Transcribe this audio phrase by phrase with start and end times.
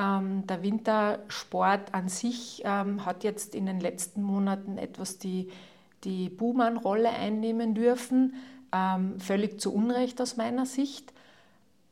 [0.00, 5.50] Ähm, der Wintersport an sich ähm, hat jetzt in den letzten Monaten etwas die,
[6.04, 8.34] die Buhmann-Rolle einnehmen dürfen,
[8.72, 11.12] ähm, völlig zu Unrecht aus meiner Sicht.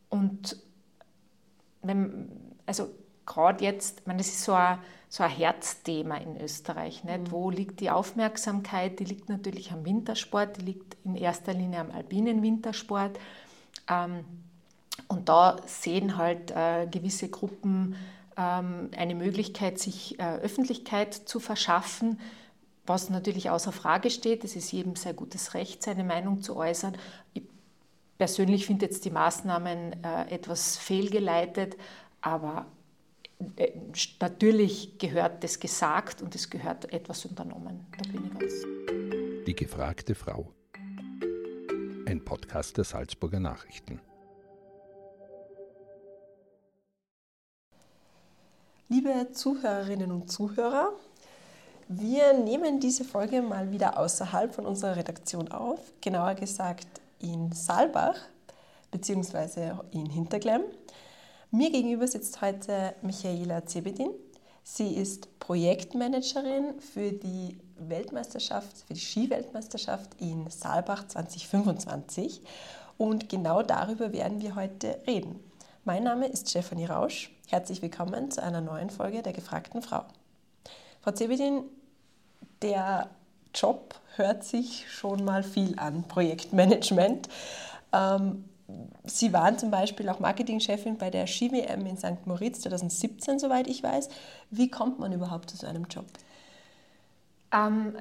[0.09, 0.57] Und
[1.83, 2.31] wenn,
[2.65, 2.89] also
[3.27, 4.79] gerade jetzt, ich meine, das ist so ein,
[5.11, 7.05] so ein Herzthema in Österreich.
[7.05, 7.19] Nicht?
[7.19, 7.31] Mhm.
[7.31, 9.01] Wo liegt die Aufmerksamkeit?
[9.01, 13.19] Die liegt natürlich am Wintersport, die liegt in erster Linie am alpinen Wintersport.
[13.87, 14.25] Ähm,
[15.09, 17.97] und da sehen halt äh, gewisse Gruppen
[18.37, 22.21] ähm, eine Möglichkeit, sich äh, Öffentlichkeit zu verschaffen,
[22.87, 24.45] was natürlich außer Frage steht.
[24.45, 26.97] Es ist jedem sehr gutes Recht, seine Meinung zu äußern.
[27.33, 27.43] Ich
[28.19, 31.77] persönlich finde jetzt die Maßnahmen äh, etwas fehlgeleitet,
[32.21, 32.67] aber
[33.57, 33.73] äh,
[34.21, 37.87] natürlich gehört das gesagt und es gehört etwas unternommen.
[37.97, 39.47] Da bin ich ganz.
[39.47, 40.53] Die gefragte Frau.
[42.07, 44.01] Ein Podcast der Salzburger Nachrichten.
[48.91, 50.89] Liebe Zuhörerinnen und Zuhörer,
[51.89, 56.87] wir nehmen diese Folge mal wieder außerhalb von unserer Redaktion auf, genauer gesagt
[57.19, 58.17] in Saalbach
[58.91, 59.73] bzw.
[59.91, 60.63] in Hinterglemm.
[61.51, 64.09] Mir gegenüber sitzt heute Michaela Zebedin.
[64.65, 72.41] Sie ist Projektmanagerin für die Weltmeisterschaft, für die Skiweltmeisterschaft in Saalbach 2025
[72.97, 75.39] und genau darüber werden wir heute reden.
[75.85, 77.31] Mein Name ist Stefanie Rausch.
[77.51, 80.05] Herzlich willkommen zu einer neuen Folge der gefragten Frau.
[81.01, 81.63] Frau Zebedin,
[82.61, 83.09] der
[83.55, 87.27] Job hört sich schon mal viel an, Projektmanagement.
[87.95, 88.45] Ähm,
[89.05, 92.27] Sie waren zum Beispiel auch Marketingchefin bei der Ski-WM in St.
[92.27, 94.11] Moritz 2017, soweit ich weiß.
[94.51, 96.05] Wie kommt man überhaupt zu so einem Job?
[97.51, 97.97] Ähm,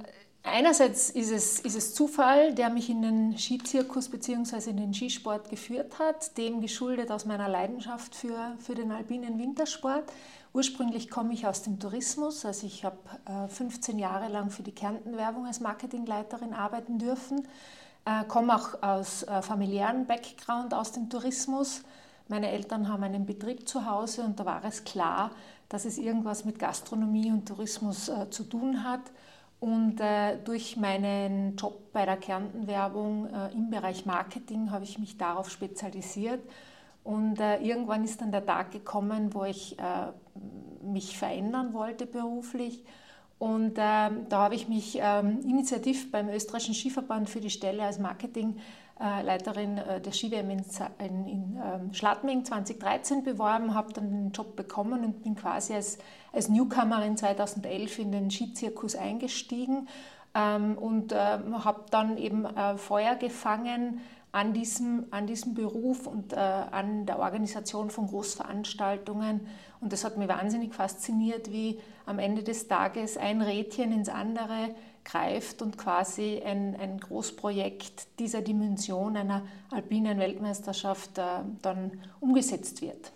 [0.50, 4.70] Einerseits ist es, ist es Zufall, der mich in den Skizirkus bzw.
[4.70, 10.06] in den Skisport geführt hat, dem geschuldet aus meiner Leidenschaft für, für den alpinen Wintersport.
[10.54, 14.72] Ursprünglich komme ich aus dem Tourismus, also ich habe äh, 15 Jahre lang für die
[14.72, 17.46] Kärnten-Werbung als Marketingleiterin arbeiten dürfen,
[18.06, 21.82] äh, komme auch aus äh, familiären Background aus dem Tourismus.
[22.30, 25.32] Meine Eltern haben einen Betrieb zu Hause und da war es klar,
[25.68, 29.02] dass es irgendwas mit Gastronomie und Tourismus äh, zu tun hat.
[29.60, 35.18] Und äh, durch meinen Job bei der Kärntenwerbung äh, im Bereich Marketing habe ich mich
[35.18, 36.42] darauf spezialisiert.
[37.04, 40.12] Und äh, irgendwann ist dann der Tag gekommen, wo ich äh,
[40.84, 42.84] mich verändern wollte beruflich.
[43.40, 48.00] Und ähm, da habe ich mich ähm, initiativ beim österreichischen Skiverband für die Stelle als
[48.00, 48.58] Marketing
[49.00, 50.66] Leiterin äh, der Ski-WM in,
[51.00, 56.00] in, in ähm, Schladming 2013 beworben, habe dann den Job bekommen und bin quasi als,
[56.34, 59.88] als Newcomerin 2011 in den Skizirkus eingestiegen
[60.34, 66.34] ähm, und ähm, habe dann eben äh, Feuer gefangen an diesem, an diesem Beruf und
[66.34, 69.48] äh, an der Organisation von Großveranstaltungen.
[69.80, 74.76] Und das hat mich wahnsinnig fasziniert, wie am Ende des Tages ein Rädchen ins andere
[75.08, 79.42] greift und quasi ein, ein Großprojekt dieser Dimension einer
[79.72, 81.24] alpinen Weltmeisterschaft äh,
[81.62, 83.12] dann umgesetzt wird.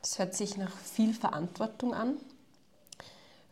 [0.00, 2.16] Das hört sich nach viel Verantwortung an.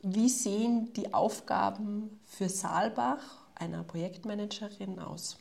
[0.03, 3.22] Wie sehen die Aufgaben für Saalbach,
[3.54, 5.38] einer Projektmanagerin, aus?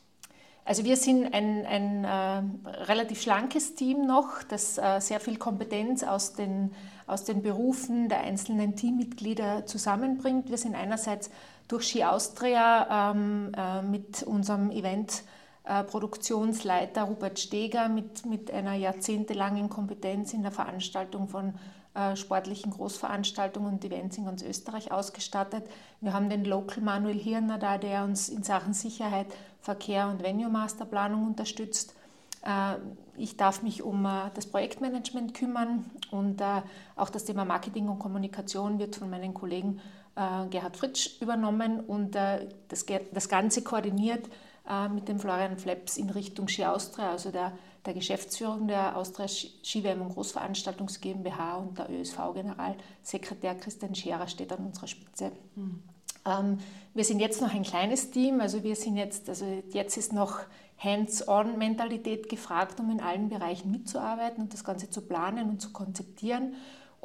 [0.67, 6.03] Also wir sind ein, ein äh, relativ schlankes Team noch, das äh, sehr viel Kompetenz
[6.03, 6.73] aus den,
[7.05, 10.49] aus den Berufen der einzelnen Teammitglieder zusammenbringt.
[10.49, 11.29] Wir sind einerseits
[11.67, 15.23] durch Ski Austria ähm, äh, mit unserem Event
[15.63, 21.55] äh, Produktionsleiter Rupert Steger mit, mit einer jahrzehntelangen Kompetenz in der Veranstaltung von
[21.95, 25.63] äh, sportlichen Großveranstaltungen und Events in ganz Österreich ausgestattet.
[26.01, 29.27] Wir haben den Local Manuel Hirner da, der uns in Sachen Sicherheit,
[29.61, 31.95] Verkehr und Venue Masterplanung unterstützt.
[32.43, 32.75] Äh,
[33.17, 36.61] ich darf mich um äh, das Projektmanagement kümmern und äh,
[36.95, 39.81] auch das Thema Marketing und Kommunikation wird von meinen Kollegen
[40.15, 44.27] äh, Gerhard Fritsch übernommen und äh, das, das Ganze koordiniert
[44.69, 47.51] äh, mit dem Florian Flaps in Richtung Ski Austria, also der,
[47.85, 54.65] der Geschäftsführung der Austria Skiwärme und Großveranstaltungs GmbH und der ÖSV-Generalsekretär Christian Scherer steht an
[54.65, 55.31] unserer Spitze.
[55.55, 55.83] Mhm.
[56.25, 56.57] Ähm,
[56.93, 60.39] wir sind jetzt noch ein kleines Team, also wir sind jetzt, also jetzt ist noch
[60.77, 66.55] Hands-on-Mentalität gefragt, um in allen Bereichen mitzuarbeiten und das Ganze zu planen und zu konzeptieren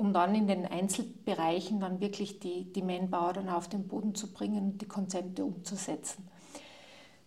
[0.01, 4.33] um dann in den Einzelbereichen dann wirklich die, die Manpower dann auf den Boden zu
[4.33, 6.27] bringen und die Konzepte umzusetzen.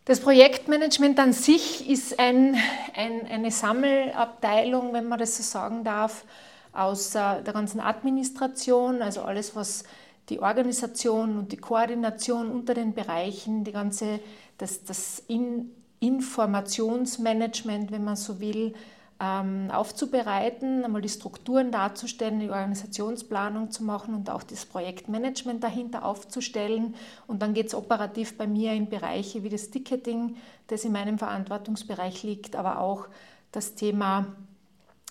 [0.05, 2.55] Das Projektmanagement an sich ist ein,
[2.95, 6.25] ein, eine Sammelabteilung, wenn man das so sagen darf,
[6.73, 9.83] aus äh, der ganzen Administration, also alles, was
[10.29, 14.19] die Organisation und die Koordination unter den Bereichen, die ganze,
[14.57, 18.73] das, das In Informationsmanagement, wenn man so will,
[19.19, 26.95] aufzubereiten, einmal die Strukturen darzustellen, die Organisationsplanung zu machen und auch das Projektmanagement dahinter aufzustellen.
[27.25, 30.35] Und dann geht es operativ bei mir in Bereiche wie das Ticketing,
[30.67, 33.07] das in meinem Verantwortungsbereich liegt, aber auch
[33.53, 34.25] das Thema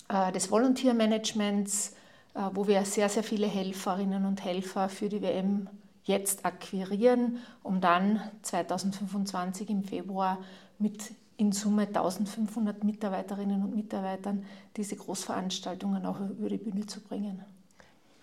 [0.08, 1.94] äh, des Volunteer-Managements,
[2.34, 5.70] äh, wo wir sehr, sehr viele Helferinnen und Helfer für die WM
[6.04, 10.38] jetzt akquirieren, um dann 2025 im Februar
[10.78, 14.44] mit in Summe 1500 Mitarbeiterinnen und Mitarbeitern
[14.76, 17.42] diese Großveranstaltungen auch über die Bühne zu bringen.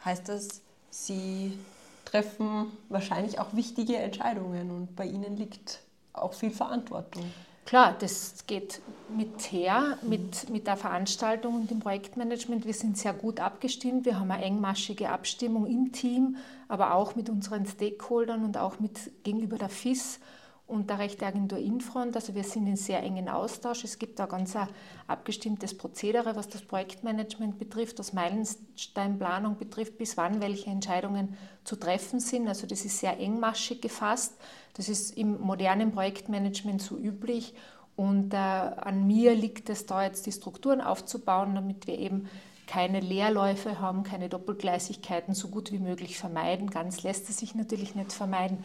[0.04, 1.58] Heißt das, Sie
[2.06, 5.82] treffen wahrscheinlich auch wichtige Entscheidungen und bei Ihnen liegt
[6.14, 7.24] auch viel Verantwortung?
[7.66, 8.82] Klar, das geht
[9.16, 12.66] mit her, mit, mit der Veranstaltung und dem Projektmanagement.
[12.66, 14.06] Wir sind sehr gut abgestimmt.
[14.06, 19.24] Wir haben eine engmaschige Abstimmung im Team, aber auch mit unseren Stakeholdern und auch mit
[19.24, 20.20] gegenüber der FIS
[20.70, 22.16] und der Rechteagentur Infront.
[22.16, 23.84] Also wir sind in sehr engen Austausch.
[23.84, 24.68] Es gibt da ganz ein
[25.08, 32.20] abgestimmtes Prozedere, was das Projektmanagement betrifft, was Meilensteinplanung betrifft, bis wann welche Entscheidungen zu treffen
[32.20, 32.48] sind.
[32.48, 34.36] Also das ist sehr engmaschig gefasst.
[34.76, 37.56] Das ist im modernen Projektmanagement so üblich.
[37.96, 42.30] Und äh, an mir liegt es da jetzt, die Strukturen aufzubauen, damit wir eben
[42.70, 46.70] keine Leerläufe haben, keine Doppelgleisigkeiten so gut wie möglich vermeiden.
[46.70, 48.60] Ganz lässt es sich natürlich nicht vermeiden.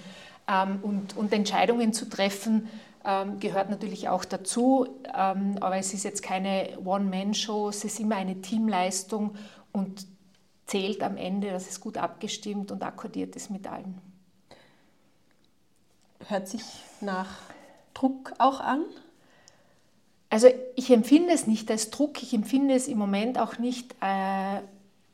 [0.49, 2.69] Ähm, und, und Entscheidungen zu treffen
[3.05, 8.17] ähm, gehört natürlich auch dazu, ähm, aber es ist jetzt keine One-Man-Show, es ist immer
[8.17, 9.37] eine Teamleistung
[9.73, 10.07] und
[10.67, 14.01] zählt am Ende, dass es gut abgestimmt und akkordiert ist mit allen.
[16.29, 16.63] Hört sich
[17.03, 17.29] nach
[17.93, 18.85] Druck auch an?
[20.31, 24.61] Also ich empfinde es nicht als Druck, ich empfinde es im Moment auch nicht äh,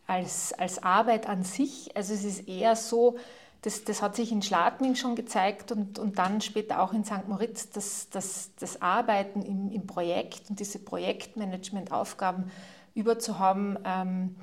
[0.06, 1.94] als, als Arbeit an sich.
[1.96, 3.16] Also es ist eher so,
[3.62, 7.28] das, das hat sich in Schladming schon gezeigt und, und dann später auch in St.
[7.28, 12.50] Moritz, dass, dass das Arbeiten im, im Projekt und diese Projektmanagement-Aufgaben
[12.94, 14.36] überzuhaben, ähm,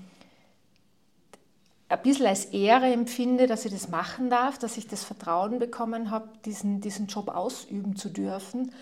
[1.90, 6.12] ein bisschen als Ehre empfinde, dass ich das machen darf, dass ich das Vertrauen bekommen
[6.12, 8.74] habe, diesen, diesen Job ausüben zu dürfen.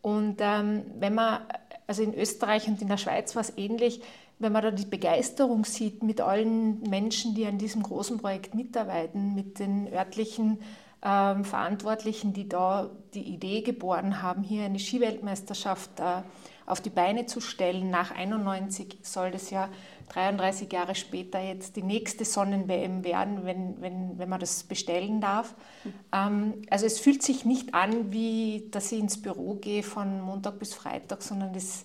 [0.00, 1.42] Und ähm, wenn man,
[1.86, 4.00] also in Österreich und in der Schweiz war es ähnlich,
[4.38, 9.34] wenn man da die Begeisterung sieht mit allen Menschen, die an diesem großen Projekt mitarbeiten,
[9.34, 10.58] mit den örtlichen
[11.04, 16.22] ähm, Verantwortlichen, die da die Idee geboren haben, hier eine Skiweltmeisterschaft äh,
[16.66, 17.90] auf die Beine zu stellen.
[17.90, 19.68] Nach 91 soll das ja
[20.08, 25.54] 33 Jahre später jetzt die nächste Sonnen-WM werden, wenn, wenn, wenn man das bestellen darf.
[26.12, 30.58] Ähm, also es fühlt sich nicht an, wie dass ich ins Büro gehe von Montag
[30.58, 31.84] bis Freitag, sondern das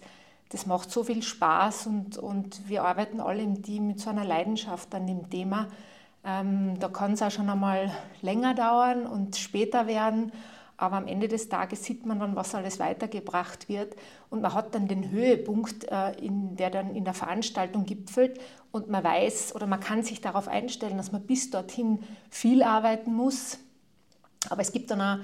[0.50, 4.26] das macht so viel Spaß und, und wir arbeiten alle im Team mit so einer
[4.26, 5.68] Leidenschaft an dem Thema.
[6.26, 7.92] Ähm, da kann es auch schon einmal
[8.22, 10.32] länger dauern und später werden,
[10.76, 13.96] aber am Ende des Tages sieht man dann, was alles weitergebracht wird
[14.30, 18.40] und man hat dann den Höhepunkt, äh, in, der dann in der Veranstaltung gipfelt
[18.72, 22.00] und man weiß oder man kann sich darauf einstellen, dass man bis dorthin
[22.30, 23.60] viel arbeiten muss.
[24.50, 25.18] Aber es gibt dann auch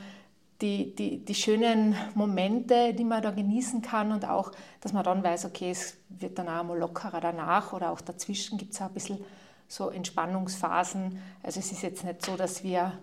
[0.62, 5.24] die, die, die schönen Momente, die man da genießen kann und auch, dass man dann
[5.24, 8.88] weiß, okay, es wird dann auch mal lockerer danach oder auch dazwischen gibt es auch
[8.88, 9.20] ein bisschen
[9.68, 11.20] so Entspannungsphasen.
[11.44, 12.94] Also es ist jetzt nicht so, dass wir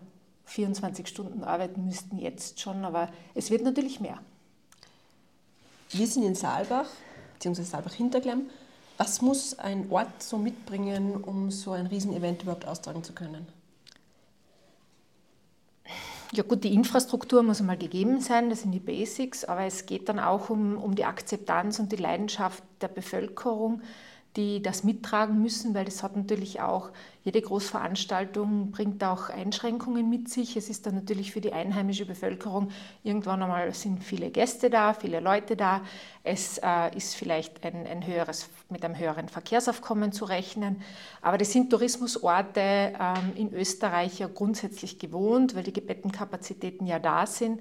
[0.47, 4.19] 24 Stunden arbeiten müssten jetzt schon, aber es wird natürlich mehr.
[5.91, 6.89] Wir sind in Saalbach,
[7.35, 8.49] beziehungsweise Saalbach-Hinterklemm.
[8.97, 13.47] Was muss ein Ort so mitbringen, um so ein Riesenevent überhaupt austragen zu können?
[16.35, 20.09] Ja gut, die Infrastruktur muss einmal gegeben sein, das sind die Basics, aber es geht
[20.09, 23.83] dann auch um, um die Akzeptanz und die Leidenschaft der Bevölkerung
[24.37, 26.91] die das mittragen müssen, weil das hat natürlich auch,
[27.25, 30.57] jede Großveranstaltung bringt auch Einschränkungen mit sich.
[30.57, 32.71] Es ist dann natürlich für die einheimische Bevölkerung,
[33.05, 35.83] irgendwann einmal sind viele Gäste da, viele Leute da.
[36.25, 40.83] Es äh, ist vielleicht ein, ein höheres, mit einem höheren Verkehrsaufkommen zu rechnen.
[41.21, 47.27] Aber das sind Tourismusorte ähm, in Österreich ja grundsätzlich gewohnt, weil die Gebettenkapazitäten ja da
[47.27, 47.61] sind.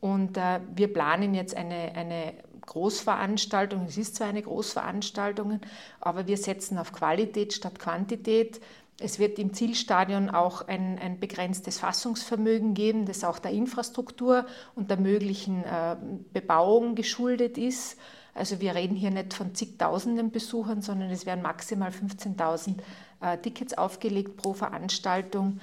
[0.00, 2.34] Und äh, wir planen jetzt eine, eine
[2.68, 3.86] Großveranstaltung.
[3.86, 5.60] Es ist zwar eine Großveranstaltung,
[6.00, 8.60] aber wir setzen auf Qualität statt Quantität.
[9.00, 14.44] Es wird im Zielstadion auch ein, ein begrenztes Fassungsvermögen geben, das auch der Infrastruktur
[14.74, 15.96] und der möglichen äh,
[16.32, 17.96] Bebauung geschuldet ist.
[18.34, 22.74] Also wir reden hier nicht von zigtausenden Besuchern, sondern es werden maximal 15.000
[23.20, 25.60] äh, Tickets aufgelegt pro Veranstaltung,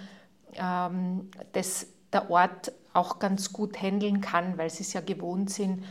[0.54, 5.84] ähm, das der Ort auch ganz gut handeln kann, weil sie es ja gewohnt sind,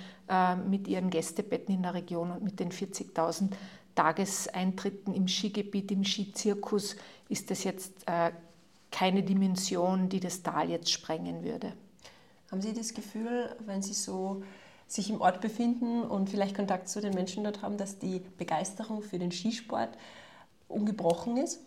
[0.67, 3.51] mit ihren Gästebetten in der Region und mit den 40.000
[3.95, 6.97] Tageseintritten im Skigebiet, im Skizirkus,
[7.29, 8.33] ist das jetzt äh,
[8.91, 11.73] keine Dimension, die das Tal jetzt sprengen würde.
[12.51, 14.43] Haben Sie das Gefühl, wenn Sie so
[14.87, 19.03] sich im Ort befinden und vielleicht Kontakt zu den Menschen dort haben, dass die Begeisterung
[19.03, 19.91] für den Skisport
[20.69, 21.61] ungebrochen ist?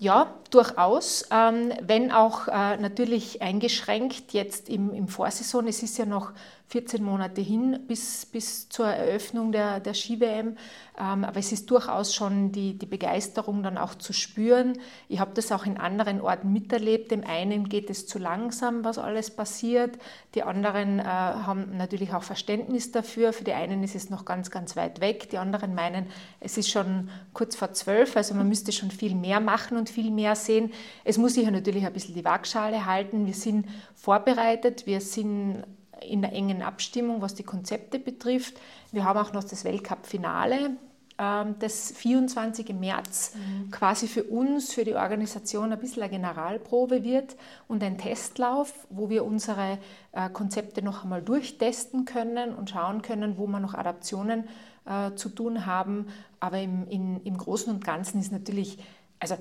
[0.00, 5.66] Ja, durchaus, ähm, wenn auch äh, natürlich eingeschränkt jetzt im, im Vorsaison.
[5.66, 6.32] Es ist ja noch
[6.68, 10.56] 14 Monate hin bis, bis zur Eröffnung der, der Ski-WM.
[10.98, 14.78] Ähm, aber es ist durchaus schon die, die Begeisterung dann auch zu spüren.
[15.08, 17.10] Ich habe das auch in anderen Orten miterlebt.
[17.10, 19.98] Dem einen geht es zu langsam, was alles passiert.
[20.34, 23.32] Die anderen äh, haben natürlich auch Verständnis dafür.
[23.32, 25.30] Für die einen ist es noch ganz, ganz weit weg.
[25.30, 26.08] Die anderen meinen,
[26.40, 30.10] es ist schon kurz vor zwölf, also man müsste schon viel mehr machen und viel
[30.10, 30.72] mehr sehen.
[31.04, 33.24] Es muss sich ja natürlich ein bisschen die Waagschale halten.
[33.24, 35.64] Wir sind vorbereitet, wir sind
[36.02, 38.54] in der engen Abstimmung, was die Konzepte betrifft.
[38.92, 40.76] Wir haben auch noch das Weltcup-Finale,
[41.18, 42.74] ähm, das 24.
[42.74, 43.70] März mhm.
[43.70, 47.36] quasi für uns, für die Organisation ein bisschen eine Generalprobe wird
[47.66, 49.78] und ein Testlauf, wo wir unsere
[50.12, 54.44] äh, Konzepte noch einmal durchtesten können und schauen können, wo wir noch Adaptionen
[54.86, 56.06] äh, zu tun haben.
[56.40, 58.78] Aber im, in, im Großen und Ganzen ist natürlich,
[59.18, 59.36] also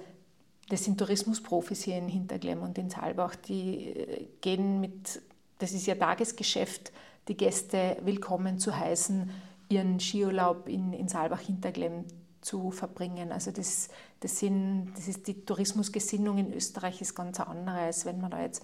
[0.70, 5.22] das sind Tourismusprofis hier in Hinterglemm und in Saalbach, die äh, gehen mit
[5.60, 6.92] das ist ja Tagesgeschäft,
[7.28, 9.30] die Gäste willkommen zu heißen,
[9.70, 12.06] ihren Skiurlaub in, in Saalbach-Hinterglemm
[12.42, 13.32] zu verbringen.
[13.32, 13.90] Also das,
[14.22, 18.42] das, sind, das ist die Tourismusgesinnung in Österreich ist ganz andere, als wenn man da
[18.42, 18.64] jetzt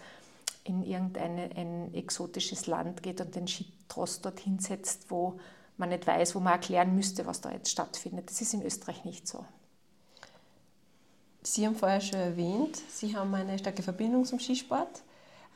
[0.64, 5.40] in irgendein ein exotisches Land geht und den Skitross dorthin setzt, wo
[5.76, 8.30] man nicht weiß, wo man erklären müsste, was da jetzt stattfindet.
[8.30, 9.44] Das ist in Österreich nicht so.
[11.42, 15.04] Sie haben vorher schon erwähnt, Sie haben eine starke Verbindung zum Skisport.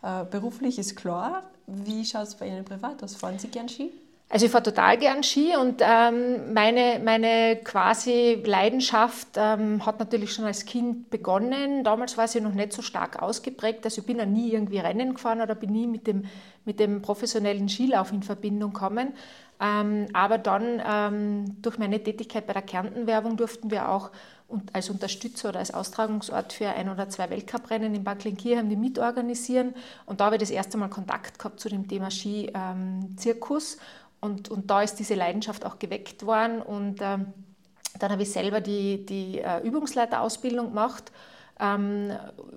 [0.01, 1.43] Äh, beruflich ist klar.
[1.65, 3.15] Wie schaut es bei Ihnen privat aus?
[3.15, 3.91] Fahren Sie gern Ski?
[4.29, 10.33] Also ich fahre total gern Ski und ähm, meine, meine quasi Leidenschaft ähm, hat natürlich
[10.33, 11.85] schon als Kind begonnen.
[11.85, 13.85] Damals war sie noch nicht so stark ausgeprägt.
[13.85, 16.25] Also ich bin ja nie irgendwie Rennen gefahren oder bin nie mit dem,
[16.65, 19.13] mit dem professionellen Skilauf in Verbindung gekommen.
[19.61, 24.11] Ähm, aber dann ähm, durch meine Tätigkeit bei der Kärntenwerbung durften wir auch
[24.47, 28.77] und als Unterstützer oder als Austragungsort für ein oder zwei Weltcuprennen in Bad Klinkirchen die
[28.77, 29.73] mitorganisieren.
[30.05, 33.75] Und da habe ich das erste Mal Kontakt gehabt zu dem Thema Ski-Zirkus.
[33.75, 33.81] Ähm,
[34.19, 36.61] und, und da ist diese Leidenschaft auch geweckt worden.
[36.61, 37.33] Und ähm,
[37.99, 41.11] dann habe ich selber die, die äh, Übungsleiterausbildung gemacht,
[41.59, 42.11] ähm,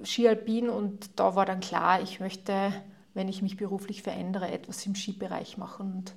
[0.04, 0.70] Ski Alpin.
[0.70, 2.72] Und da war dann klar, ich möchte,
[3.14, 5.92] wenn ich mich beruflich verändere, etwas im Skibereich machen.
[5.92, 6.14] Und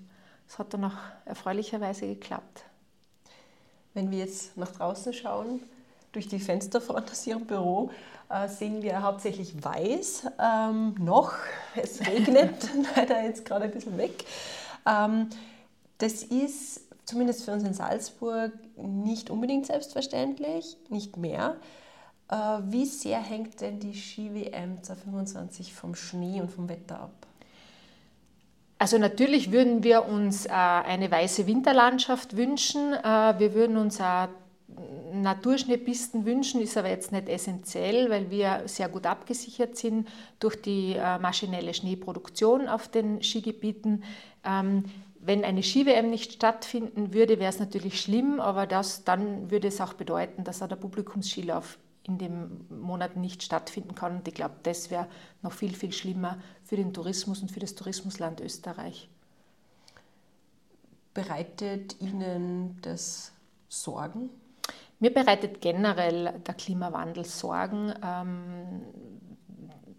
[0.48, 2.66] es hat dann auch erfreulicherweise geklappt.
[3.94, 5.62] Wenn wir jetzt nach draußen schauen,
[6.12, 7.92] durch die Fensterfront aus Ihrem Büro,
[8.30, 11.34] äh, sehen wir hauptsächlich weiß ähm, noch.
[11.76, 14.26] Es regnet leider jetzt gerade ein bisschen weg.
[14.86, 15.30] Ähm,
[15.98, 21.58] das ist zumindest für uns in Salzburg nicht unbedingt selbstverständlich, nicht mehr.
[22.30, 27.28] Äh, wie sehr hängt denn die Ski-WM 2025 vom Schnee und vom Wetter ab?
[28.84, 32.92] Also natürlich würden wir uns äh, eine weiße Winterlandschaft wünschen.
[32.94, 34.28] Äh, wir würden uns auch
[35.14, 40.10] Naturschneepisten wünschen, ist aber jetzt nicht essentiell, weil wir sehr gut abgesichert sind
[40.42, 44.04] durch die äh, maschinelle Schneeproduktion auf den Skigebieten.
[44.44, 44.84] Ähm,
[45.18, 49.80] wenn eine Ski-WM nicht stattfinden würde, wäre es natürlich schlimm, aber das, dann würde es
[49.80, 54.18] auch bedeuten, dass auch der Publikumsskilauf in den Monaten nicht stattfinden kann.
[54.18, 55.08] Und ich glaube, das wäre
[55.42, 59.10] noch viel, viel schlimmer für den Tourismus und für das Tourismusland Österreich.
[61.14, 63.32] Bereitet Ihnen das
[63.70, 64.30] Sorgen?
[65.00, 68.82] Mir bereitet generell der Klimawandel Sorgen, ähm,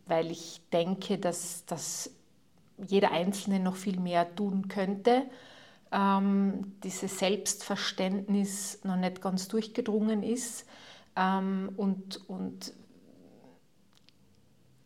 [0.07, 2.11] weil ich denke, dass, dass
[2.79, 5.23] jeder Einzelne noch viel mehr tun könnte.
[5.93, 10.67] Ähm, dieses Selbstverständnis noch nicht ganz durchgedrungen ist
[11.17, 12.73] ähm, und, und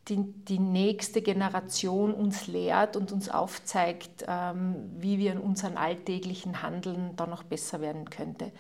[0.09, 6.63] die, die nächste Generation uns lehrt und uns aufzeigt, ähm, wie wir in unseren alltäglichen
[6.63, 8.53] Handeln da noch besser werden könnte.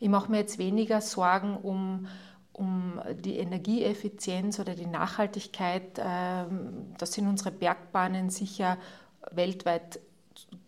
[0.00, 2.06] Ich mache mir jetzt weniger Sorgen um,
[2.52, 5.98] um die Energieeffizienz oder die Nachhaltigkeit.
[5.98, 8.78] Ähm, da sind unsere Bergbahnen sicher
[9.30, 10.00] weltweit,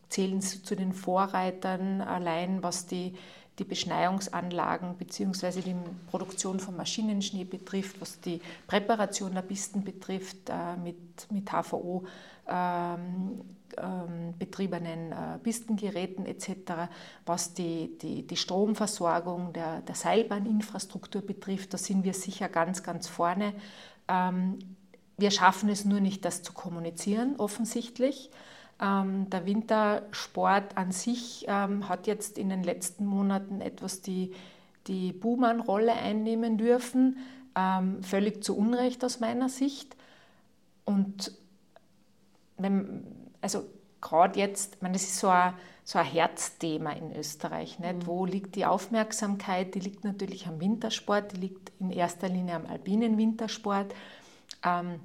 [0.09, 3.15] zählen zu den Vorreitern allein, was die
[3.59, 5.61] die Beschneiungsanlagen bzw.
[5.61, 5.77] die
[6.11, 12.05] Produktion von Maschinenschnee betrifft, was die Präparation der Pisten betrifft, äh, mit, mit HVO
[12.47, 13.41] ähm,
[13.77, 16.89] ähm, betriebenen äh, Pistengeräten etc.,
[17.27, 23.09] was die, die, die Stromversorgung der, der Seilbahninfrastruktur betrifft, da sind wir sicher ganz, ganz
[23.09, 23.55] vorne.
[24.09, 24.59] Ähm,
[25.17, 28.31] wir schaffen es nur nicht, das zu kommunizieren, offensichtlich.
[28.81, 34.33] Ähm, der Wintersport an sich ähm, hat jetzt in den letzten Monaten etwas die,
[34.87, 37.19] die Buhmann-Rolle einnehmen dürfen,
[37.57, 39.97] ähm, völlig zu Unrecht aus meiner Sicht.
[40.85, 41.33] Und
[42.57, 43.05] wenn,
[43.41, 43.65] also
[44.01, 45.55] gerade jetzt, ich meine, das ist so ein,
[45.85, 47.79] so ein Herzthema in Österreich.
[47.79, 47.95] Nicht?
[47.95, 48.07] Mhm.
[48.07, 49.75] Wo liegt die Aufmerksamkeit?
[49.75, 53.95] Die liegt natürlich am Wintersport, die liegt in erster Linie am alpinen Wintersport.
[54.65, 55.01] Ähm,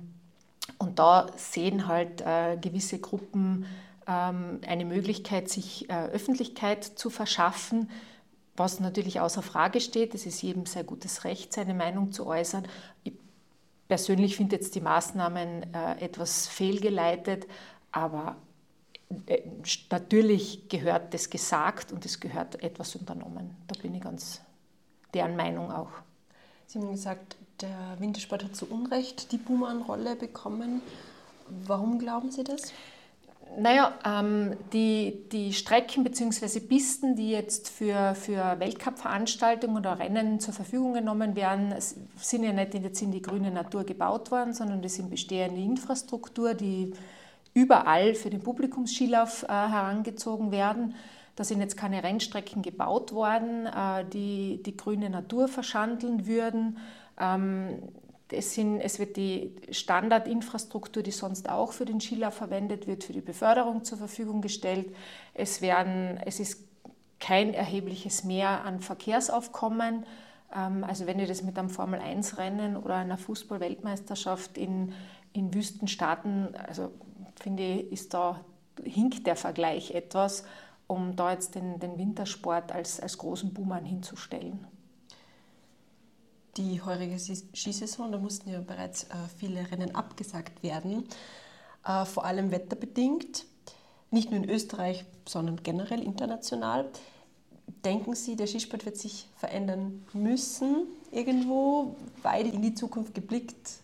[0.77, 3.65] und da sehen halt äh, gewisse Gruppen
[4.07, 7.89] ähm, eine Möglichkeit, sich äh, Öffentlichkeit zu verschaffen,
[8.55, 10.13] was natürlich außer Frage steht.
[10.13, 12.67] Es ist jedem sehr gutes Recht, seine Meinung zu äußern.
[13.03, 13.13] Ich
[13.87, 17.47] persönlich finde jetzt die Maßnahmen äh, etwas fehlgeleitet,
[17.91, 18.37] aber
[19.25, 19.41] äh,
[19.91, 23.55] natürlich gehört das gesagt und es gehört etwas unternommen.
[23.67, 24.41] Da bin ich ganz
[25.13, 25.91] deren Meinung auch.
[26.67, 30.81] Sie haben gesagt, der Wintersport hat zu Unrecht die Buhmann-Rolle bekommen.
[31.65, 32.73] Warum glauben Sie das?
[33.57, 36.59] Naja, ähm, die, die Strecken bzw.
[36.59, 41.73] Pisten, die jetzt für, für Weltcup-Veranstaltungen oder Rennen zur Verfügung genommen werden,
[42.17, 46.55] sind ja nicht jetzt in die grüne Natur gebaut worden, sondern das sind bestehende Infrastruktur,
[46.55, 46.93] die
[47.53, 50.95] überall für den Publikumsskilauf äh, herangezogen werden.
[51.35, 56.77] Da sind jetzt keine Rennstrecken gebaut worden, äh, die die grüne Natur verschandeln würden.
[57.19, 57.79] Ähm,
[58.33, 63.13] es, sind, es wird die Standardinfrastruktur, die sonst auch für den Skilauf verwendet wird, für
[63.13, 64.93] die Beförderung zur Verfügung gestellt.
[65.33, 66.63] Es, werden, es ist
[67.19, 70.05] kein erhebliches Mehr an Verkehrsaufkommen.
[70.53, 74.93] Ähm, also wenn ihr das mit einem Formel-1-Rennen oder einer Fußball-Weltmeisterschaft in,
[75.33, 76.91] in Wüstenstaaten, also
[77.39, 78.39] finde ich, ist da,
[78.83, 80.43] hinkt der Vergleich etwas,
[80.87, 84.67] um da jetzt den, den Wintersport als, als großen Buhmann hinzustellen
[86.57, 91.07] die heurige Skisaison, da mussten ja bereits äh, viele Rennen abgesagt werden,
[91.85, 93.45] äh, vor allem wetterbedingt,
[94.11, 96.89] nicht nur in Österreich, sondern generell international.
[97.83, 103.79] Denken Sie, der Skisport wird sich verändern müssen irgendwo, weit in die Zukunft geblickt,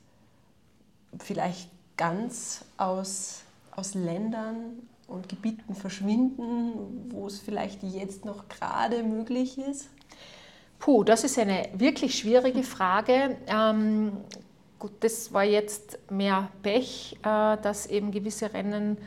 [1.20, 9.58] vielleicht ganz aus, aus Ländern und Gebieten verschwinden, wo es vielleicht jetzt noch gerade möglich
[9.58, 9.90] ist?
[10.80, 13.38] Puh, das ist eine wirklich schwierige Frage.
[13.48, 14.14] Ähm,
[14.80, 18.98] gut, das war jetzt mehr Pech, äh, dass eben gewisse Rennen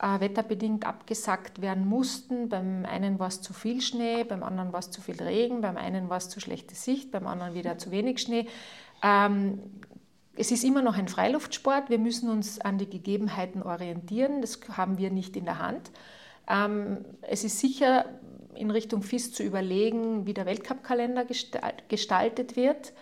[0.00, 2.48] äh, wetterbedingt abgesagt werden mussten.
[2.48, 5.76] Beim einen war es zu viel Schnee, beim anderen war es zu viel Regen, beim
[5.76, 8.46] einen war es zu schlechte Sicht, beim anderen wieder zu wenig Schnee.
[9.02, 9.58] Ähm,
[10.36, 11.90] es ist immer noch ein Freiluftsport.
[11.90, 14.42] Wir müssen uns an die Gegebenheiten orientieren.
[14.42, 15.90] Das haben wir nicht in der Hand.
[16.48, 18.04] Ähm, es ist sicher
[18.56, 21.24] in Richtung FIS zu überlegen, wie der Weltcup-Kalender
[21.88, 22.92] gestaltet wird.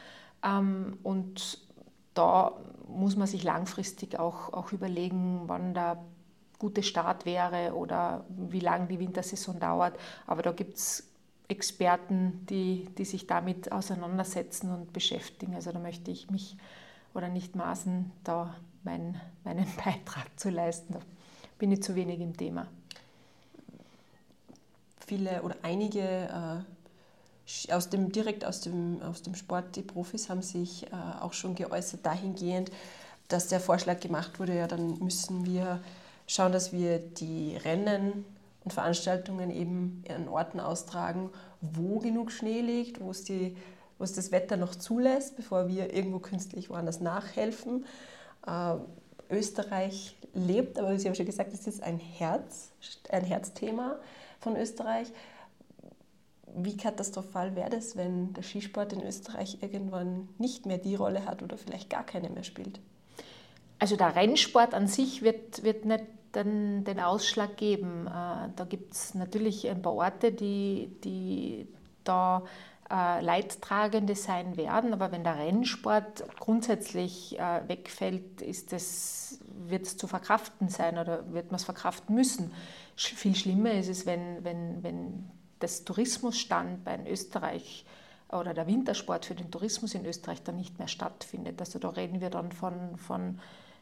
[0.42, 1.58] Ähm, und
[2.14, 2.52] da
[2.88, 6.04] muss man sich langfristig auch, auch überlegen, wann der
[6.58, 9.98] gute Start wäre oder wie lange die Wintersaison dauert.
[10.26, 11.10] Aber da gibt es
[11.48, 15.54] Experten, die, die sich damit auseinandersetzen und beschäftigen.
[15.54, 16.56] Also da möchte ich mich
[17.12, 20.94] oder nicht maßen, da mein, meinen Beitrag zu leisten.
[20.94, 21.00] Da
[21.58, 22.68] bin ich zu wenig im Thema
[25.06, 30.42] viele oder einige äh, aus dem, direkt aus dem, aus dem Sport, die Profis haben
[30.42, 30.88] sich äh,
[31.20, 32.70] auch schon geäußert dahingehend,
[33.28, 35.80] dass der Vorschlag gemacht wurde, ja, dann müssen wir
[36.26, 38.24] schauen, dass wir die Rennen
[38.64, 43.56] und Veranstaltungen eben an Orten austragen, wo genug Schnee liegt, wo es, die,
[43.98, 47.84] wo es das Wetter noch zulässt, bevor wir irgendwo künstlich woanders nachhelfen.
[48.46, 48.76] Äh,
[49.30, 52.70] Österreich lebt, aber Sie haben schon gesagt, es ist ein Herz,
[53.10, 53.96] ein Herzthema
[54.44, 55.08] von Österreich.
[56.56, 61.42] Wie katastrophal wäre das, wenn der Skisport in Österreich irgendwann nicht mehr die Rolle hat
[61.42, 62.78] oder vielleicht gar keine mehr spielt?
[63.80, 66.04] Also der Rennsport an sich wird, wird nicht
[66.34, 68.06] den, den Ausschlag geben.
[68.06, 71.66] Äh, da gibt es natürlich ein paar Orte, die, die
[72.04, 72.44] da
[72.90, 78.42] äh, Leidtragende sein werden, aber wenn der Rennsport grundsätzlich äh, wegfällt,
[79.68, 82.52] wird es zu verkraften sein oder wird man es verkraften müssen.
[82.96, 87.84] Viel schlimmer ist es, wenn, wenn, wenn das Tourismusstandbein Österreich
[88.30, 91.60] oder der Wintersport für den Tourismus in Österreich dann nicht mehr stattfindet.
[91.60, 93.40] Also da reden wir dann von, von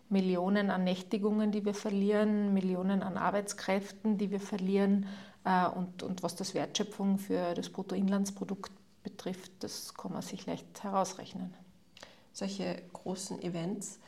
[0.09, 5.07] Millionen an Nächtigungen, die wir verlieren, Millionen an Arbeitskräften, die wir verlieren.
[5.45, 10.83] Äh, und, und was das Wertschöpfung für das Bruttoinlandsprodukt betrifft, das kann man sich leicht
[10.83, 11.55] herausrechnen.
[12.33, 13.99] Solche großen Events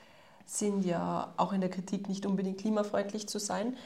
[0.46, 3.76] sind ja auch in der Kritik nicht unbedingt klimafreundlich zu sein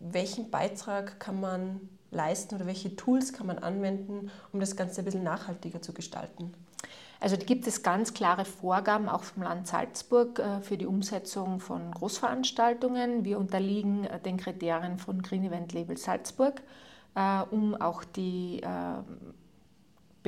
[0.00, 1.80] welchen Beitrag kann man
[2.10, 6.54] leisten oder welche Tools kann man anwenden, um das Ganze ein bisschen nachhaltiger zu gestalten?
[7.20, 11.90] Also gibt es ganz klare Vorgaben auch vom Land Salzburg äh, für die Umsetzung von
[11.90, 13.24] Großveranstaltungen.
[13.24, 16.62] Wir unterliegen äh, den Kriterien von Green Event Label Salzburg,
[17.16, 18.62] äh, um auch die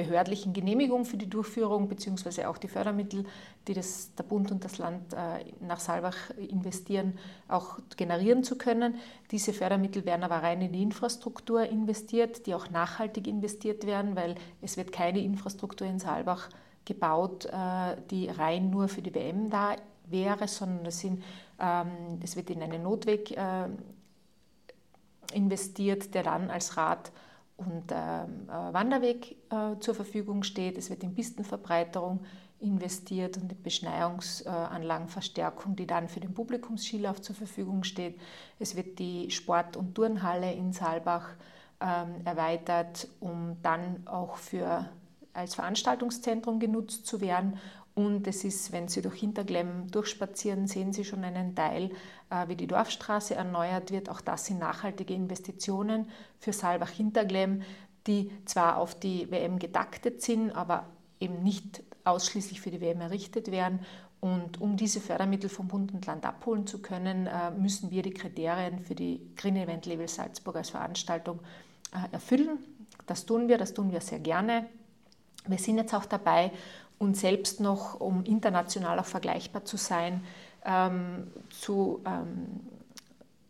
[0.03, 3.25] behördlichen Genehmigung für die Durchführung beziehungsweise auch die Fördermittel,
[3.69, 8.95] die das, der Bund und das Land äh, nach Saalbach investieren, auch generieren zu können.
[9.31, 14.37] Diese Fördermittel werden aber rein in die Infrastruktur investiert, die auch nachhaltig investiert werden, weil
[14.63, 16.49] es wird keine Infrastruktur in Saalbach
[16.87, 21.23] gebaut, äh, die rein nur für die WM da wäre, sondern es, sind,
[21.59, 23.69] ähm, es wird in einen Notweg äh,
[25.35, 27.13] investiert, der dann als Rad-
[27.61, 30.79] und ähm, äh, Wanderweg äh, zur Verfügung steht.
[30.79, 32.21] Es wird in Pistenverbreiterung
[32.59, 38.19] investiert und in Beschneiungsanlagenverstärkung, die dann für den Publikumsskilauf zur Verfügung steht.
[38.59, 41.35] Es wird die Sport- und Turnhalle in Saalbach
[41.81, 44.89] ähm, erweitert, um dann auch für,
[45.35, 47.59] als Veranstaltungszentrum genutzt zu werden
[48.01, 51.91] und es ist, wenn Sie durch Hinterglemm durchspazieren, sehen Sie schon einen Teil,
[52.31, 54.09] äh, wie die Dorfstraße erneuert wird.
[54.09, 56.09] Auch das sind nachhaltige Investitionen
[56.39, 57.61] für Saalbach-Hinterglemm,
[58.07, 60.87] die zwar auf die WM getaktet sind, aber
[61.21, 63.81] eben nicht ausschließlich für die WM errichtet werden.
[64.21, 68.15] Und um diese Fördermittel vom Bund und Land abholen zu können, äh, müssen wir die
[68.15, 71.41] Kriterien für die Green Event Label Salzburg als Veranstaltung
[71.93, 72.59] äh, erfüllen.
[73.07, 74.67] Das tun wir, das tun wir sehr gerne.
[75.47, 76.53] Wir sind jetzt auch dabei,
[77.01, 80.23] und selbst noch, um international auch vergleichbar zu sein,
[80.67, 82.61] ähm, zu ähm,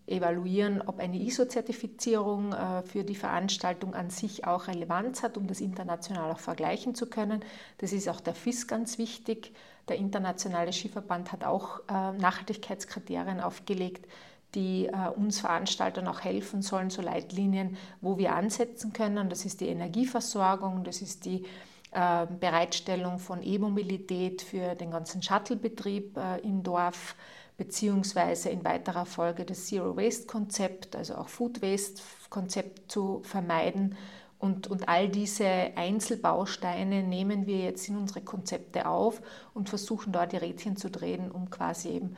[0.06, 5.60] evaluieren, ob eine ISO-Zertifizierung äh, für die Veranstaltung an sich auch Relevanz hat, um das
[5.60, 7.44] international auch vergleichen zu können.
[7.78, 9.52] Das ist auch der FIS ganz wichtig.
[9.88, 14.06] Der Internationale Skiverband hat auch äh, Nachhaltigkeitskriterien aufgelegt,
[14.54, 19.28] die äh, uns Veranstaltern auch helfen sollen, so Leitlinien, wo wir ansetzen können.
[19.28, 21.44] Das ist die Energieversorgung, das ist die
[21.92, 27.16] äh, Bereitstellung von E-Mobilität für den ganzen Shuttlebetrieb äh, im Dorf,
[27.56, 33.96] beziehungsweise in weiterer Folge das Zero Waste Konzept, also auch Food Waste Konzept zu vermeiden.
[34.38, 35.44] Und, und all diese
[35.76, 39.20] Einzelbausteine nehmen wir jetzt in unsere Konzepte auf
[39.52, 42.16] und versuchen dort die Rädchen zu drehen, um quasi eben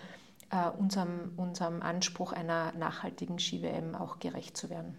[0.50, 4.96] äh, unserem, unserem Anspruch einer nachhaltigen Ski-WM auch gerecht zu werden.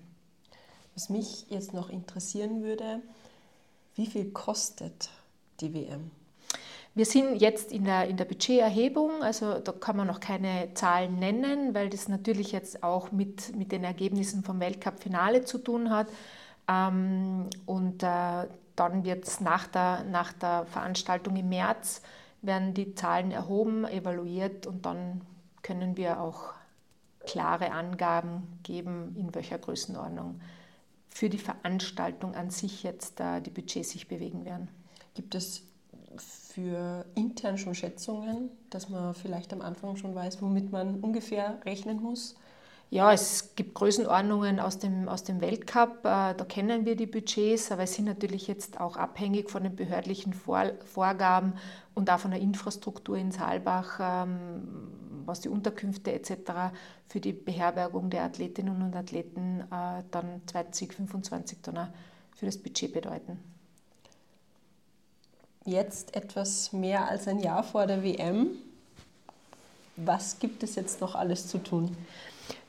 [0.96, 3.02] Was mich jetzt noch interessieren würde,
[3.96, 5.10] wie viel kostet
[5.60, 6.12] die WM?
[6.96, 11.18] Wir sind jetzt in der, in der Budgeterhebung, also da kann man noch keine Zahlen
[11.18, 16.08] nennen, weil das natürlich jetzt auch mit, mit den Ergebnissen vom Weltcup-Finale zu tun hat.
[16.68, 22.04] Ähm, und äh, dann wird es nach der, nach der Veranstaltung im März,
[22.44, 25.22] werden die Zahlen erhoben, evaluiert und dann
[25.64, 26.54] können wir auch
[27.26, 30.42] klare Angaben geben, in welcher Größenordnung
[31.14, 34.68] für die Veranstaltung an sich jetzt äh, die Budgets sich bewegen werden.
[35.14, 35.62] Gibt es
[36.18, 42.02] für intern schon Schätzungen, dass man vielleicht am Anfang schon weiß, womit man ungefähr rechnen
[42.02, 42.36] muss?
[42.90, 47.72] Ja, es gibt Größenordnungen aus dem, aus dem Weltcup, äh, da kennen wir die Budgets,
[47.72, 51.54] aber es sind natürlich jetzt auch abhängig von den behördlichen Vor Vorgaben
[51.96, 54.68] und auch von der Infrastruktur in Saalbach, ähm,
[55.26, 56.74] was die Unterkünfte etc.
[57.08, 61.94] für die Beherbergung der Athletinnen und Athleten äh, dann 2025 dann
[62.36, 63.40] für das Budget bedeuten.
[65.66, 68.50] Jetzt etwas mehr als ein Jahr vor der WM.
[69.96, 71.96] Was gibt es jetzt noch alles zu tun?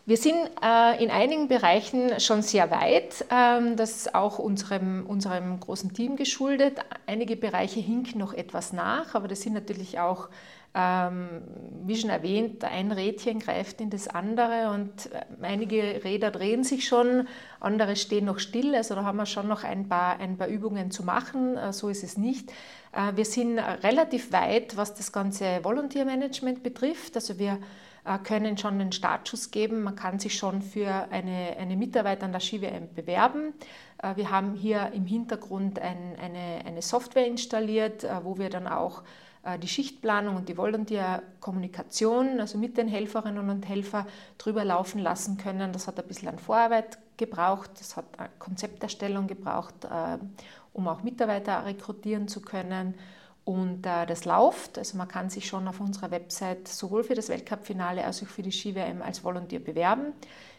[0.07, 5.59] Wir sind äh, in einigen Bereichen schon sehr weit, ähm, das ist auch unserem, unserem
[5.59, 6.79] großen Team geschuldet.
[7.07, 10.29] Einige Bereiche hinken noch etwas nach, aber das sind natürlich auch,
[10.75, 16.89] wie schon erwähnt, ein Rädchen greift in das andere und äh, einige Räder drehen sich
[16.89, 17.29] schon,
[17.61, 20.91] andere stehen noch still, also da haben wir schon noch ein paar, ein paar Übungen
[20.91, 22.51] zu machen, äh, so ist es nicht.
[22.93, 27.59] Äh, wir sind relativ weit, was das ganze Volunteer-Management betrifft, also wir
[28.23, 29.83] können schon den Startschuss geben.
[29.83, 33.55] Man kann sich schon für eine, eine Mitarbeit an der SkiWM bewerben.
[34.15, 39.05] Wir haben hier im Hintergrund ein, eine, eine Software installiert, wo wir dann auch
[39.61, 44.07] die Schichtplanung und die Volunteer-Kommunikation, also mit den Helferinnen und Helfern,
[44.39, 45.73] drüber laufen lassen können.
[45.73, 48.07] Das hat ein bisschen an Vorarbeit gebraucht, das hat
[48.39, 49.75] Konzepterstellung gebraucht,
[50.73, 52.95] um auch Mitarbeiter rekrutieren zu können.
[53.45, 57.29] Und äh, das läuft, also man kann sich schon auf unserer Website sowohl für das
[57.29, 60.15] Weltcup-Finale als auch für die Ski-WM als Volontier bewerben.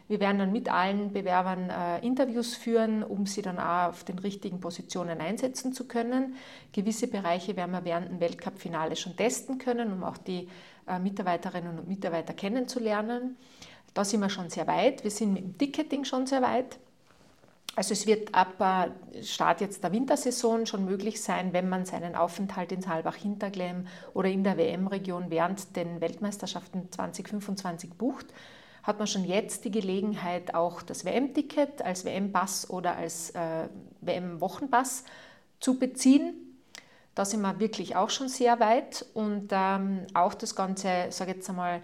[0.07, 4.19] Wir werden dann mit allen Bewerbern äh, Interviews führen, um sie dann auch auf den
[4.19, 6.35] richtigen Positionen einsetzen zu können.
[6.73, 10.47] Gewisse Bereiche werden wir während dem Weltcup-Finale schon testen können, um auch die
[10.87, 13.35] äh, Mitarbeiterinnen und Mitarbeiter kennenzulernen.
[13.95, 15.03] Da sind wir schon sehr weit.
[15.03, 16.77] Wir sind mit dem Ticketing schon sehr weit.
[17.75, 22.15] Also es wird ab äh, Start jetzt der Wintersaison schon möglich sein, wenn man seinen
[22.15, 28.27] Aufenthalt in Saalbach-Hinterglemm oder in der WM-Region während den Weltmeisterschaften 2025 bucht,
[28.83, 33.67] hat man schon jetzt die Gelegenheit, auch das WM-Ticket als WM-Pass oder als äh,
[34.01, 35.03] WM-Wochenpass
[35.59, 36.33] zu beziehen.
[37.13, 41.49] Da sind wir wirklich auch schon sehr weit und ähm, auch das ganze, sage jetzt
[41.49, 41.81] einmal,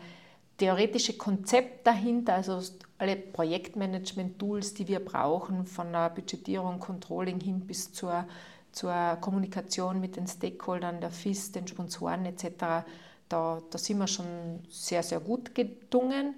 [0.62, 2.62] theoretische Konzept dahinter, also
[3.00, 8.26] alle Projektmanagement-Tools, die wir brauchen, von der Budgetierung, Controlling hin bis zur,
[8.71, 12.86] zur Kommunikation mit den Stakeholdern, der FIS, den Sponsoren etc.,
[13.28, 16.36] da, da sind wir schon sehr, sehr gut gedungen.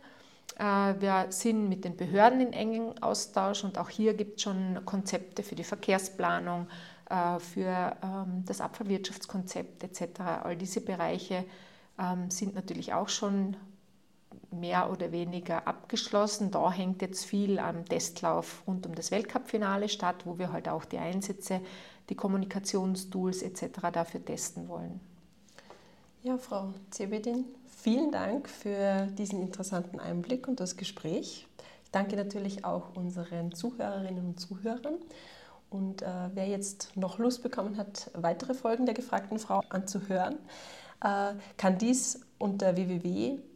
[0.57, 4.79] Äh, wir sind mit den Behörden in engem Austausch und auch hier gibt es schon
[4.85, 6.67] Konzepte für die Verkehrsplanung,
[7.09, 10.21] äh, für ähm, das Abfallwirtschaftskonzept etc.
[10.43, 11.43] All diese Bereiche
[11.99, 13.57] ähm, sind natürlich auch schon
[14.53, 16.51] mehr oder weniger abgeschlossen.
[16.51, 20.85] Da hängt jetzt viel am Testlauf rund um das Weltcup-Finale statt, wo wir halt auch
[20.85, 21.61] die Einsätze,
[22.09, 23.91] die Kommunikationstools etc.
[23.91, 24.99] dafür testen wollen.
[26.21, 31.47] Ja, Frau Zebedin, vielen Dank für diesen interessanten Einblick und das Gespräch.
[31.83, 34.95] Ich danke natürlich auch unseren Zuhörerinnen und Zuhörern.
[35.69, 40.37] Und äh, wer jetzt noch Lust bekommen hat, weitere Folgen der gefragten Frau anzuhören,
[41.03, 42.77] äh, kann dies unter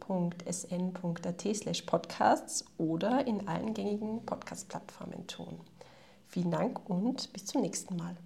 [0.08, 5.60] www.sn.at podcasts oder in allen gängigen Podcast-Plattformen tun.
[6.26, 8.16] Vielen Dank und bis zum nächsten Mal.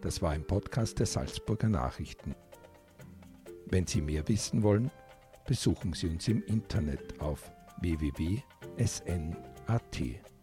[0.00, 2.34] Das war ein Podcast der Salzburger Nachrichten.
[3.66, 4.90] Wenn Sie mehr wissen wollen,
[5.46, 7.50] besuchen Sie uns im Internet auf
[8.78, 10.37] www.sn.at.